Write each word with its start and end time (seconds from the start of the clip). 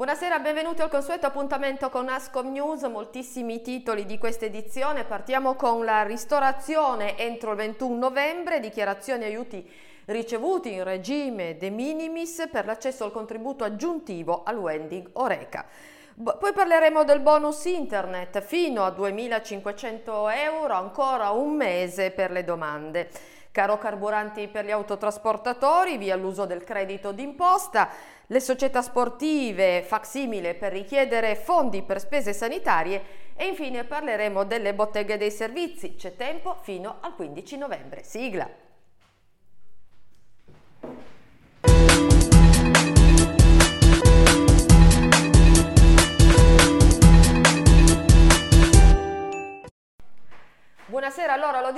Buonasera, 0.00 0.38
benvenuti 0.38 0.80
al 0.80 0.88
consueto 0.88 1.26
appuntamento 1.26 1.90
con 1.90 2.08
Ascom 2.08 2.50
News, 2.50 2.84
moltissimi 2.84 3.60
titoli 3.60 4.06
di 4.06 4.16
questa 4.16 4.46
edizione. 4.46 5.04
Partiamo 5.04 5.56
con 5.56 5.84
la 5.84 6.04
ristorazione 6.04 7.18
entro 7.18 7.50
il 7.50 7.58
21 7.58 7.98
novembre, 7.98 8.60
dichiarazioni 8.60 9.24
aiuti 9.24 9.70
ricevuti 10.06 10.72
in 10.72 10.84
regime 10.84 11.58
de 11.58 11.68
minimis 11.68 12.48
per 12.50 12.64
l'accesso 12.64 13.04
al 13.04 13.12
contributo 13.12 13.62
aggiuntivo 13.62 14.42
al 14.42 14.56
Wending 14.56 15.10
Oreca. 15.12 15.66
Poi 16.14 16.52
parleremo 16.54 17.04
del 17.04 17.20
bonus 17.20 17.66
internet 17.66 18.40
fino 18.40 18.84
a 18.84 18.94
2.500 18.96 20.34
euro, 20.34 20.72
ancora 20.76 21.28
un 21.28 21.56
mese 21.56 22.10
per 22.10 22.30
le 22.30 22.44
domande. 22.44 23.10
Caro 23.52 23.78
carburanti 23.78 24.46
per 24.46 24.64
gli 24.64 24.70
autotrasportatori, 24.70 25.98
via 25.98 26.14
l'uso 26.14 26.46
del 26.46 26.62
credito 26.62 27.10
d'imposta, 27.10 27.88
le 28.30 28.38
società 28.38 28.80
sportive, 28.80 29.82
facsimile 29.82 30.54
per 30.54 30.70
richiedere 30.70 31.34
fondi 31.34 31.82
per 31.82 31.98
spese 31.98 32.32
sanitarie 32.32 33.02
e 33.34 33.46
infine 33.46 33.82
parleremo 33.82 34.44
delle 34.44 34.72
botteghe 34.72 35.16
dei 35.16 35.32
servizi. 35.32 35.96
C'è 35.96 36.14
tempo 36.14 36.56
fino 36.62 36.98
al 37.00 37.16
15 37.16 37.56
novembre. 37.56 38.04
Sigla! 38.04 38.48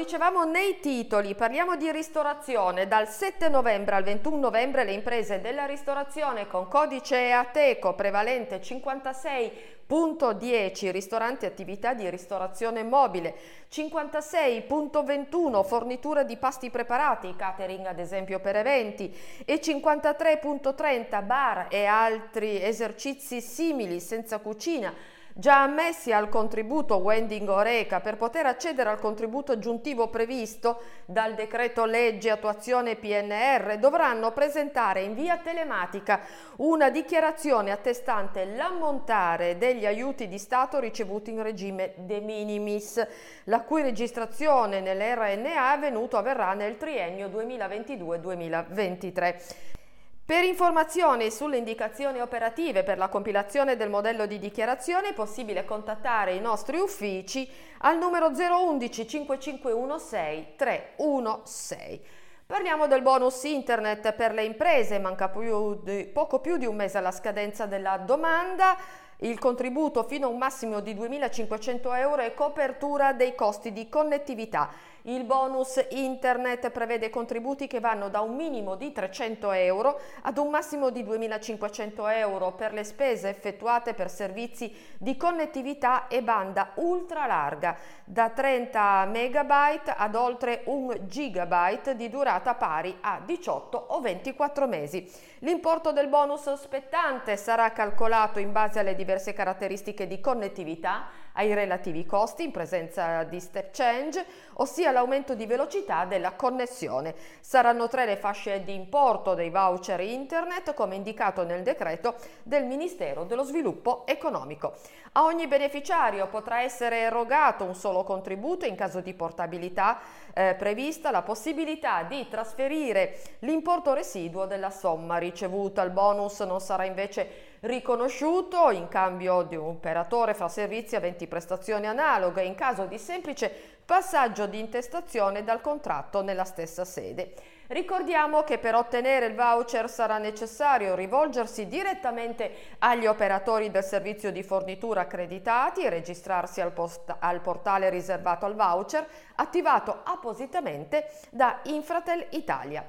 Dicevamo 0.02 0.42
nei 0.42 0.80
titoli, 0.80 1.36
parliamo 1.36 1.76
di 1.76 1.92
ristorazione. 1.92 2.88
Dal 2.88 3.06
7 3.06 3.48
novembre 3.48 3.94
al 3.94 4.02
21 4.02 4.36
novembre 4.36 4.82
le 4.82 4.94
imprese 4.94 5.40
della 5.40 5.64
ristorazione 5.64 6.48
con 6.48 6.66
codice 6.66 7.30
ATECO 7.30 7.94
prevalente 7.94 8.60
56.10 8.60 10.90
ristoranti 10.90 11.44
e 11.44 11.48
attività 11.48 11.94
di 11.94 12.10
ristorazione 12.10 12.82
mobile, 12.82 13.32
56.21 13.70 15.64
forniture 15.64 16.24
di 16.24 16.36
pasti 16.36 16.68
preparati, 16.68 17.36
catering 17.36 17.86
ad 17.86 18.00
esempio 18.00 18.40
per 18.40 18.56
eventi 18.56 19.16
e 19.44 19.60
53.30 19.60 21.24
bar 21.24 21.66
e 21.70 21.84
altri 21.84 22.60
esercizi 22.60 23.40
simili 23.40 24.00
senza 24.00 24.38
cucina 24.38 24.92
già 25.34 25.62
ammessi 25.62 26.12
al 26.12 26.28
contributo 26.28 26.96
Wending 26.96 27.48
Oreca 27.48 28.00
per 28.00 28.16
poter 28.16 28.46
accedere 28.46 28.90
al 28.90 28.98
contributo 28.98 29.52
aggiuntivo 29.52 30.08
previsto 30.08 30.82
dal 31.04 31.34
decreto 31.34 31.84
legge 31.84 32.30
attuazione 32.30 32.96
PNR 32.96 33.78
dovranno 33.78 34.32
presentare 34.32 35.02
in 35.02 35.14
via 35.14 35.38
telematica 35.38 36.20
una 36.56 36.90
dichiarazione 36.90 37.70
attestante 37.70 38.44
l'ammontare 38.44 39.56
degli 39.56 39.86
aiuti 39.86 40.28
di 40.28 40.38
Stato 40.38 40.78
ricevuti 40.78 41.30
in 41.30 41.42
regime 41.42 41.94
de 41.96 42.20
minimis, 42.20 43.04
la 43.44 43.62
cui 43.62 43.82
registrazione 43.82 44.80
nell'RNA 44.80 45.70
avvenuto 45.70 46.16
avverrà 46.16 46.54
nel 46.54 46.76
triennio 46.76 47.28
2022-2023. 47.28 49.80
Per 50.24 50.44
informazioni 50.44 51.32
sulle 51.32 51.56
indicazioni 51.56 52.20
operative 52.20 52.84
per 52.84 52.96
la 52.96 53.08
compilazione 53.08 53.76
del 53.76 53.90
modello 53.90 54.24
di 54.26 54.38
dichiarazione 54.38 55.08
è 55.08 55.14
possibile 55.14 55.64
contattare 55.64 56.34
i 56.34 56.40
nostri 56.40 56.78
uffici 56.78 57.50
al 57.78 57.98
numero 57.98 58.28
011 58.28 59.08
5516 59.08 60.54
316. 60.54 62.00
Parliamo 62.46 62.86
del 62.86 63.02
bonus 63.02 63.42
internet 63.42 64.12
per 64.12 64.32
le 64.32 64.44
imprese, 64.44 65.00
manca 65.00 65.28
più 65.28 65.82
di, 65.82 66.04
poco 66.04 66.38
più 66.38 66.56
di 66.56 66.66
un 66.66 66.76
mese 66.76 66.98
alla 66.98 67.10
scadenza 67.10 67.66
della 67.66 67.96
domanda. 67.96 68.76
Il 69.18 69.38
contributo 69.40 70.04
fino 70.04 70.26
a 70.26 70.30
un 70.30 70.38
massimo 70.38 70.80
di 70.80 70.94
2.500 70.94 71.96
euro 71.96 72.22
è 72.22 72.32
copertura 72.34 73.12
dei 73.12 73.34
costi 73.34 73.72
di 73.72 73.88
connettività. 73.88 74.70
Il 75.06 75.24
bonus 75.24 75.84
internet 75.90 76.70
prevede 76.70 77.10
contributi 77.10 77.66
che 77.66 77.80
vanno 77.80 78.08
da 78.08 78.20
un 78.20 78.36
minimo 78.36 78.76
di 78.76 78.92
300 78.92 79.50
euro 79.50 79.98
ad 80.22 80.38
un 80.38 80.48
massimo 80.48 80.90
di 80.90 81.02
2.500 81.02 82.14
euro 82.14 82.52
per 82.52 82.72
le 82.72 82.84
spese 82.84 83.28
effettuate 83.28 83.94
per 83.94 84.08
servizi 84.08 84.72
di 84.98 85.16
connettività 85.16 86.06
e 86.06 86.22
banda 86.22 86.70
ultra 86.74 87.26
larga, 87.26 87.76
da 88.04 88.30
30 88.30 89.06
megabyte 89.06 89.90
ad 89.90 90.14
oltre 90.14 90.62
1 90.66 91.06
gigabyte 91.06 91.96
di 91.96 92.08
durata 92.08 92.54
pari 92.54 92.96
a 93.00 93.20
18 93.24 93.76
o 93.76 94.00
24 94.00 94.68
mesi. 94.68 95.10
L'importo 95.40 95.90
del 95.90 96.06
bonus 96.06 96.52
spettante 96.52 97.36
sarà 97.36 97.72
calcolato 97.72 98.38
in 98.38 98.52
base 98.52 98.78
alle 98.78 98.94
diverse 98.94 99.32
caratteristiche 99.32 100.06
di 100.06 100.20
connettività 100.20 101.08
ai 101.34 101.54
relativi 101.54 102.04
costi 102.04 102.44
in 102.44 102.50
presenza 102.50 103.22
di 103.24 103.40
step 103.40 103.72
change, 103.72 104.24
ossia 104.54 104.90
l'aumento 104.90 105.34
di 105.34 105.46
velocità 105.46 106.04
della 106.04 106.32
connessione. 106.32 107.14
Saranno 107.40 107.88
tre 107.88 108.04
le 108.06 108.16
fasce 108.16 108.62
di 108.64 108.74
importo 108.74 109.34
dei 109.34 109.50
voucher 109.50 110.00
internet 110.00 110.74
come 110.74 110.94
indicato 110.94 111.44
nel 111.44 111.62
decreto 111.62 112.14
del 112.42 112.64
Ministero 112.64 113.24
dello 113.24 113.44
Sviluppo 113.44 114.04
Economico. 114.06 114.74
A 115.14 115.24
ogni 115.24 115.46
beneficiario 115.46 116.26
potrà 116.28 116.62
essere 116.62 117.00
erogato 117.00 117.64
un 117.64 117.74
solo 117.74 118.02
contributo 118.02 118.64
in 118.64 118.74
caso 118.74 119.00
di 119.00 119.12
portabilità 119.12 119.98
eh, 120.32 120.54
prevista 120.54 121.10
la 121.10 121.20
possibilità 121.20 122.02
di 122.04 122.26
trasferire 122.30 123.18
l'importo 123.40 123.92
residuo 123.92 124.46
della 124.46 124.70
somma 124.70 125.18
ricevuta. 125.18 125.82
Il 125.82 125.90
bonus 125.90 126.40
non 126.40 126.60
sarà 126.60 126.84
invece 126.84 127.51
riconosciuto 127.62 128.70
in 128.70 128.88
cambio 128.88 129.42
di 129.42 129.54
un 129.54 129.66
operatore 129.66 130.34
fra 130.34 130.48
servizi 130.48 130.96
aventi 130.96 131.26
prestazioni 131.28 131.86
analoghe 131.86 132.42
in 132.42 132.54
caso 132.54 132.86
di 132.86 132.98
semplice 132.98 133.52
passaggio 133.84 134.46
di 134.46 134.58
intestazione 134.58 135.44
dal 135.44 135.60
contratto 135.60 136.22
nella 136.22 136.44
stessa 136.44 136.84
sede. 136.84 137.34
Ricordiamo 137.68 138.42
che 138.42 138.58
per 138.58 138.74
ottenere 138.74 139.26
il 139.26 139.34
voucher 139.34 139.88
sarà 139.88 140.18
necessario 140.18 140.94
rivolgersi 140.94 141.68
direttamente 141.68 142.52
agli 142.78 143.06
operatori 143.06 143.70
del 143.70 143.84
servizio 143.84 144.32
di 144.32 144.42
fornitura 144.42 145.02
accreditati 145.02 145.82
e 145.82 145.88
registrarsi 145.88 146.60
al, 146.60 146.72
post- 146.72 147.14
al 147.18 147.40
portale 147.40 147.90
riservato 147.90 148.44
al 148.44 148.56
voucher 148.56 149.06
attivato 149.36 150.00
appositamente 150.04 151.08
da 151.30 151.60
Infratel 151.64 152.26
Italia. 152.30 152.84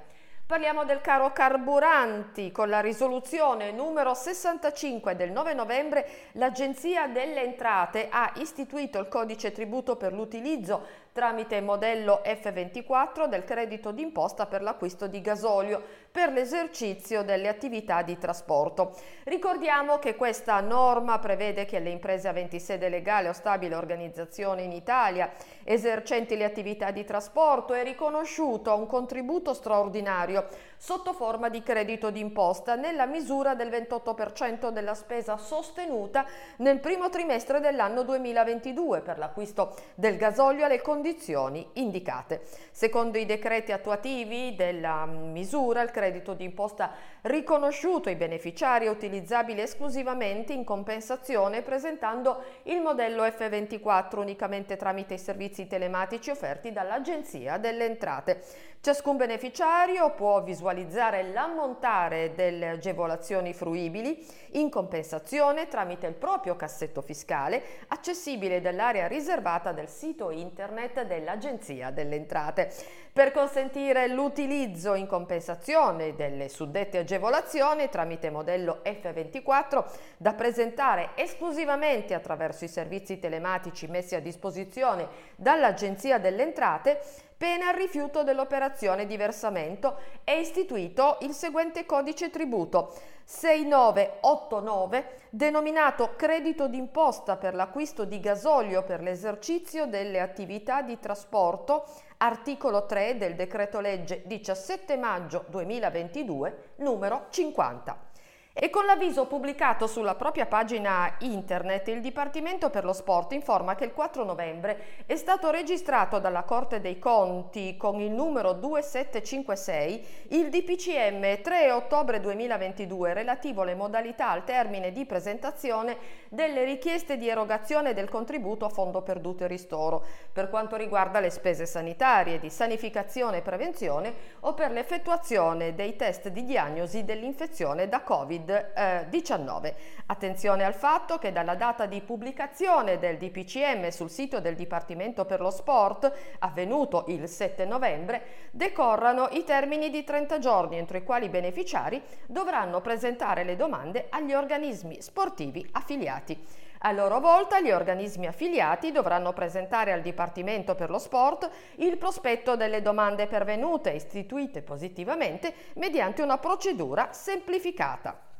Parliamo 0.45 0.83
del 0.83 0.99
caro 0.99 1.31
carburanti. 1.31 2.51
Con 2.51 2.67
la 2.67 2.81
risoluzione 2.81 3.71
numero 3.71 4.13
65 4.13 5.15
del 5.15 5.31
9 5.31 5.53
novembre 5.53 6.05
l'Agenzia 6.33 7.07
delle 7.07 7.43
Entrate 7.43 8.09
ha 8.09 8.29
istituito 8.35 8.99
il 8.99 9.07
codice 9.07 9.53
tributo 9.53 9.95
per 9.95 10.11
l'utilizzo 10.11 11.01
tramite 11.13 11.61
modello 11.61 12.21
F24 12.25 13.27
del 13.27 13.45
credito 13.45 13.91
d'imposta 13.91 14.47
per 14.47 14.63
l'acquisto 14.63 15.07
di 15.07 15.21
gasolio 15.21 15.81
per 16.11 16.31
l'esercizio 16.31 17.23
delle 17.23 17.47
attività 17.47 18.01
di 18.01 18.17
trasporto. 18.17 18.95
Ricordiamo 19.23 19.99
che 19.99 20.15
questa 20.15 20.59
norma 20.59 21.19
prevede 21.19 21.65
che 21.65 21.79
le 21.79 21.91
imprese 21.91 22.27
aventi 22.27 22.59
sede 22.59 22.89
legale 22.89 23.29
o 23.29 23.33
stabile 23.33 23.75
organizzazione 23.75 24.63
in 24.63 24.71
Italia 24.71 25.31
esercenti 25.63 26.35
le 26.35 26.45
attività 26.45 26.91
di 26.91 27.05
trasporto 27.05 27.73
è 27.73 27.83
riconosciuto 27.83 28.75
un 28.75 28.87
contributo 28.87 29.53
straordinario 29.53 30.32
sotto 30.77 31.13
forma 31.13 31.49
di 31.49 31.63
credito 31.63 32.09
d'imposta 32.09 32.75
nella 32.75 33.05
misura 33.05 33.55
del 33.55 33.69
28% 33.69 34.69
della 34.69 34.93
spesa 34.93 35.37
sostenuta 35.37 36.25
nel 36.57 36.79
primo 36.79 37.09
trimestre 37.09 37.59
dell'anno 37.59 38.03
2022 38.03 39.01
per 39.01 39.17
l'acquisto 39.17 39.75
del 39.95 40.17
gasolio 40.17 40.65
alle 40.65 40.81
condizioni 40.81 41.67
indicate. 41.73 42.41
Secondo 42.71 43.17
i 43.17 43.25
decreti 43.25 43.71
attuativi 43.71 44.55
della 44.55 45.05
misura, 45.05 45.81
il 45.81 45.91
credito 45.91 46.33
d'imposta 46.33 46.91
riconosciuto 47.21 48.09
ai 48.09 48.15
beneficiari 48.15 48.85
è 48.85 48.89
utilizzabile 48.89 49.63
esclusivamente 49.63 50.53
in 50.53 50.63
compensazione 50.63 51.61
presentando 51.61 52.43
il 52.63 52.81
modello 52.81 53.23
F24 53.23 54.19
unicamente 54.19 54.75
tramite 54.75 55.15
i 55.15 55.19
servizi 55.19 55.67
telematici 55.67 56.29
offerti 56.29 56.71
dall'Agenzia 56.71 57.57
delle 57.57 57.85
Entrate. 57.85 58.43
Ciascun 58.81 59.15
beneficiario 59.15 60.09
può 60.09 60.22
visualizzare 60.43 61.23
l'ammontare 61.31 62.33
delle 62.33 62.69
agevolazioni 62.69 63.53
fruibili 63.53 64.25
in 64.51 64.69
compensazione 64.69 65.67
tramite 65.67 66.07
il 66.07 66.13
proprio 66.13 66.55
cassetto 66.55 67.01
fiscale 67.01 67.61
accessibile 67.87 68.61
dall'area 68.61 69.07
riservata 69.07 69.71
del 69.71 69.89
sito 69.89 70.29
internet 70.31 71.03
dell'Agenzia 71.03 71.91
delle 71.91 72.15
Entrate. 72.15 72.71
Per 73.13 73.31
consentire 73.31 74.07
l'utilizzo 74.07 74.95
in 74.95 75.05
compensazione 75.05 76.15
delle 76.15 76.49
suddette 76.49 76.97
agevolazioni 76.97 77.87
tramite 77.89 78.31
modello 78.31 78.79
F24 78.83 79.85
da 80.17 80.33
presentare 80.33 81.11
esclusivamente 81.15 82.15
attraverso 82.15 82.65
i 82.65 82.69
servizi 82.69 83.19
telematici 83.19 83.85
messi 83.85 84.15
a 84.15 84.19
disposizione 84.19 85.07
dall'Agenzia 85.35 86.17
delle 86.17 86.41
Entrate, 86.41 87.01
pena 87.37 87.69
il 87.71 87.77
rifiuto 87.77 88.23
dell'operazione 88.23 89.05
di 89.05 89.17
versamento, 89.17 89.97
è 90.23 90.31
istituito 90.31 91.17
il 91.21 91.33
seguente 91.33 91.85
codice 91.85 92.29
tributo 92.29 92.93
6989 93.25 95.21
denominato 95.29 96.15
credito 96.15 96.67
d'imposta 96.67 97.37
per 97.37 97.55
l'acquisto 97.55 98.05
di 98.05 98.19
gasolio 98.19 98.83
per 98.83 99.01
l'esercizio 99.01 99.85
delle 99.87 100.19
attività 100.19 100.81
di 100.81 100.99
trasporto, 100.99 101.85
articolo 102.17 102.85
3 102.85 103.17
del 103.17 103.35
decreto 103.35 103.79
legge 103.79 104.23
17 104.25 104.97
maggio 104.97 105.45
2022 105.49 106.73
numero 106.77 107.27
50. 107.29 108.11
E 108.55 108.69
con 108.69 108.85
l'avviso 108.85 109.25
pubblicato 109.25 109.87
sulla 109.87 110.13
propria 110.13 110.45
pagina 110.45 111.15
internet, 111.21 111.87
il 111.87 112.01
Dipartimento 112.01 112.69
per 112.69 112.85
lo 112.85 112.93
Sport 112.93 113.31
informa 113.31 113.73
che 113.73 113.83
il 113.83 113.93
4 113.93 114.23
novembre 114.23 115.03
è 115.07 115.15
stato 115.15 115.49
registrato 115.49 116.19
dalla 116.19 116.43
Corte 116.43 116.79
dei 116.79 116.99
Conti 116.99 117.75
con 117.77 117.99
il 117.99 118.11
numero 118.11 118.53
2756 118.53 120.05
il 120.29 120.49
DPCM 120.49 121.41
3 121.41 121.71
ottobre 121.71 122.19
2022 122.19 123.13
relativo 123.15 123.63
alle 123.63 123.73
modalità 123.73 124.29
al 124.29 124.43
termine 124.43 124.91
di 124.91 125.03
presentazione 125.07 125.97
delle 126.29 126.63
richieste 126.63 127.17
di 127.17 127.27
erogazione 127.27 127.95
del 127.95 128.07
contributo 128.07 128.65
a 128.65 128.69
fondo 128.69 129.01
perduto 129.01 129.45
e 129.45 129.47
ristoro 129.47 130.05
per 130.31 130.51
quanto 130.51 130.75
riguarda 130.75 131.19
le 131.19 131.31
spese 131.31 131.65
sanitarie, 131.65 132.37
di 132.37 132.51
sanificazione 132.51 133.37
e 133.37 133.41
prevenzione 133.41 134.13
o 134.41 134.53
per 134.53 134.69
l'effettuazione 134.69 135.73
dei 135.73 135.95
test 135.95 136.27
di 136.27 136.45
diagnosi 136.45 137.03
dell'infezione 137.03 137.89
da 137.89 138.01
Covid. 138.01 138.41
Covid-19. 138.43 139.73
Attenzione 140.05 140.63
al 140.63 140.73
fatto 140.73 141.17
che 141.17 141.31
dalla 141.31 141.55
data 141.55 141.85
di 141.85 142.01
pubblicazione 142.01 142.99
del 142.99 143.17
DPCM 143.17 143.89
sul 143.89 144.09
sito 144.09 144.39
del 144.39 144.55
Dipartimento 144.55 145.25
per 145.25 145.39
lo 145.39 145.49
Sport, 145.49 146.11
avvenuto 146.39 147.05
il 147.07 147.27
7 147.27 147.65
novembre, 147.65 148.21
decorrano 148.51 149.29
i 149.31 149.43
termini 149.43 149.89
di 149.89 150.03
30 150.03 150.39
giorni 150.39 150.77
entro 150.77 150.97
i 150.97 151.03
quali 151.03 151.25
i 151.25 151.29
beneficiari 151.29 152.01
dovranno 152.27 152.81
presentare 152.81 153.43
le 153.43 153.55
domande 153.55 154.07
agli 154.09 154.33
organismi 154.33 155.01
sportivi 155.01 155.67
affiliati. 155.71 156.61
A 156.85 156.91
loro 156.91 157.21
volta 157.21 157.61
gli 157.61 157.71
organismi 157.71 158.27
affiliati 158.27 158.91
dovranno 158.91 159.31
presentare 159.31 159.93
al 159.93 160.01
Dipartimento 160.01 160.75
per 160.75 160.89
lo 160.89 160.99
Sport 160.99 161.49
il 161.75 161.97
prospetto 161.97 162.57
delle 162.57 162.81
domande 162.81 163.25
pervenute 163.25 163.91
istituite 163.91 164.61
positivamente 164.61 165.53
mediante 165.75 166.21
una 166.21 166.37
procedura 166.37 167.13
semplificata. 167.13 168.32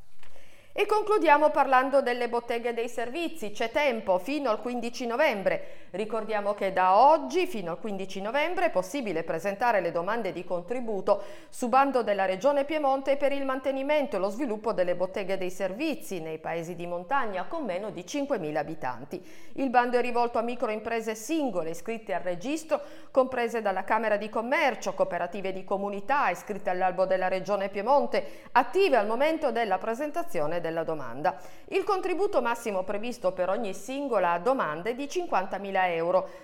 E 0.75 0.87
concludiamo 0.87 1.51
parlando 1.51 2.01
delle 2.01 2.27
botteghe 2.27 2.73
dei 2.73 2.89
servizi. 2.89 3.51
C'è 3.51 3.69
tempo 3.69 4.17
fino 4.17 4.49
al 4.49 4.59
15 4.59 5.05
novembre. 5.05 5.82
Ricordiamo 5.93 6.55
che 6.55 6.73
da 6.73 6.97
oggi 6.97 7.45
fino 7.45 7.69
al 7.69 7.79
15 7.79 8.19
novembre 8.19 8.65
è 8.65 8.69
possibile 8.71 9.21
presentare 9.21 9.79
le 9.79 9.91
domande 9.91 10.31
di 10.31 10.43
contributo 10.43 11.21
su 11.49 11.69
bando 11.69 12.01
della 12.01 12.25
Regione 12.25 12.65
Piemonte 12.65 13.15
per 13.15 13.31
il 13.31 13.45
mantenimento 13.45 14.15
e 14.15 14.19
lo 14.19 14.29
sviluppo 14.29 14.73
delle 14.73 14.95
botteghe 14.95 15.37
dei 15.37 15.51
servizi 15.51 16.19
nei 16.19 16.39
paesi 16.39 16.73
di 16.73 16.87
montagna 16.87 17.43
con 17.43 17.63
meno 17.63 17.91
di 17.91 18.01
5.000 18.01 18.55
abitanti. 18.55 19.23
Il 19.53 19.69
bando 19.69 19.99
è 19.99 20.01
rivolto 20.01 20.39
a 20.39 20.41
microimprese 20.41 21.13
singole 21.13 21.69
iscritte 21.69 22.15
al 22.15 22.21
registro, 22.21 22.81
comprese 23.11 23.61
dalla 23.61 23.83
Camera 23.83 24.17
di 24.17 24.29
Commercio, 24.29 24.95
cooperative 24.95 25.53
di 25.53 25.63
comunità 25.63 26.27
iscritte 26.29 26.71
all'albo 26.71 27.05
della 27.05 27.27
Regione 27.27 27.69
Piemonte, 27.69 28.47
attive 28.53 28.97
al 28.97 29.05
momento 29.05 29.51
della 29.51 29.77
presentazione 29.77 30.59
della 30.59 30.83
domanda. 30.83 31.37
Il 31.67 31.83
contributo 31.83 32.41
massimo 32.41 32.81
previsto 32.81 33.31
per 33.31 33.49
ogni 33.49 33.75
singola 33.75 34.39
domanda 34.39 34.89
è 34.89 34.95
di 34.95 35.05
50.000 35.05 35.81
euro, 35.81 35.82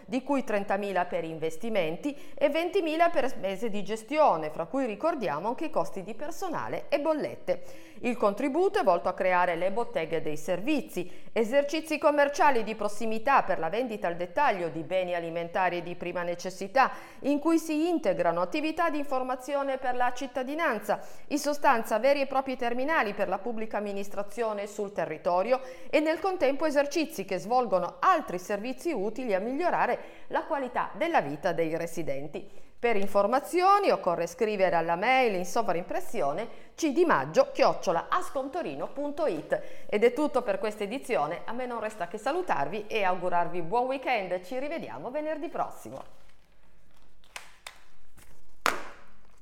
di 0.06 0.24
cui 0.24 0.42
30.000 0.42 1.08
per 1.08 1.24
investimenti 1.24 2.16
e 2.34 2.50
20.000 2.50 3.12
per 3.12 3.30
spese 3.30 3.70
di 3.70 3.84
gestione, 3.84 4.50
fra 4.50 4.66
cui 4.66 4.86
ricordiamo 4.86 5.48
anche 5.48 5.66
i 5.66 5.70
costi 5.70 6.04
di 6.04 6.14
personale 6.14 6.86
e 6.90 7.00
bollette. 7.00 7.88
Il 8.02 8.16
contributo 8.16 8.80
è 8.80 8.84
volto 8.84 9.10
a 9.10 9.14
creare 9.14 9.56
le 9.56 9.72
botteghe 9.72 10.22
dei 10.22 10.38
servizi, 10.38 11.12
esercizi 11.34 11.98
commerciali 11.98 12.64
di 12.64 12.74
prossimità 12.74 13.44
per 13.44 13.60
la 13.60 13.68
vendita 13.68 14.08
al 14.08 14.16
dettaglio 14.16 14.70
di 14.70 14.84
beni 14.84 15.16
alimentari 15.16 15.84
di 15.84 15.96
prima 15.96 16.24
necessità, 16.24 16.92
in 17.22 17.40
cui 17.40 17.58
si 17.58 17.90
integrano 17.90 18.40
attività 18.40 18.90
di 18.90 19.00
informazione 19.00 19.78
per 19.78 19.96
la 19.96 20.14
cittadinanza, 20.14 21.02
in 21.28 21.40
sostanza 21.40 22.00
veri 22.00 22.22
e 22.22 22.28
propri 22.28 22.56
terminali 22.56 23.14
per 23.14 23.28
la 23.28 23.38
pubblica 23.38 23.78
amministrazione 23.78 24.66
sul 24.66 24.94
territorio 24.94 25.60
e 25.90 26.00
nel 26.00 26.20
contempo 26.20 26.66
esercizi 26.66 27.26
che 27.26 27.38
svolgono 27.38 27.98
altri 28.00 28.40
servizi 28.40 28.94
utili 29.30 29.36
a 29.36 29.40
migliorare 29.40 30.00
la 30.28 30.44
qualità 30.44 30.90
della 30.94 31.22
vita 31.22 31.54
dei 31.54 31.76
residenti. 31.78 32.68
Per 32.80 32.96
informazioni 32.96 33.92
occorre 33.92 34.26
scrivere 34.26 34.78
alla 34.78 34.96
mail 34.96 35.36
in 35.36 35.46
sovraimpressione 35.46 36.48
cdimaggio-ascontorino.it 36.76 39.62
ed 39.88 40.04
è 40.04 40.14
tutto 40.14 40.42
per 40.42 40.58
questa 40.60 40.84
edizione, 40.84 41.42
a 41.44 41.52
me 41.52 41.66
non 41.66 41.82
resta 41.82 42.08
che 42.08 42.18
salutarvi 42.18 42.88
e 42.88 43.04
augurarvi 43.04 43.62
buon 43.62 43.88
weekend, 43.88 44.42
ci 44.44 44.58
rivediamo 44.58 45.12
venerdì 45.12 45.50
prossimo. 45.50 46.02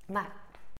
Ma 0.07 0.27